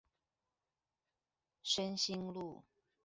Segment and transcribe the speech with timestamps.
[1.61, 2.63] 深興路